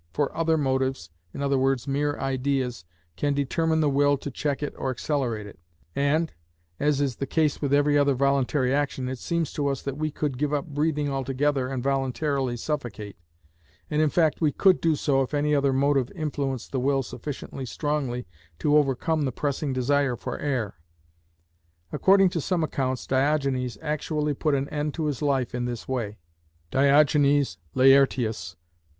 [0.13, 5.45] For other motives, i.e., mere ideas, can determine the will to check it or accelerate
[5.45, 5.59] it,
[5.95, 6.33] and,
[6.79, 10.09] as is the case with every other voluntary action, it seems to us that we
[10.09, 13.15] could give up breathing altogether and voluntarily suffocate.
[13.91, 17.67] And in fact we could do so if any other motive influenced the will sufficiently
[17.67, 18.25] strongly
[18.57, 20.77] to overcome the pressing desire for air.
[21.91, 26.17] According to some accounts Diogenes actually put an end to his life in this way
[26.71, 27.57] (Diog.
[27.75, 28.13] Laert.
[28.15, 28.55] VI.